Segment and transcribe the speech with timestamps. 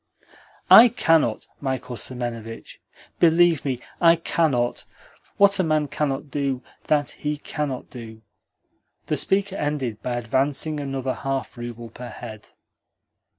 [0.71, 2.79] "I cannot, Michael Semenovitch.
[3.19, 4.83] Believe me, I cannot.
[5.37, 8.23] What a man cannot do, that he cannot do."
[9.05, 12.49] The speaker ended by advancing another half rouble per head.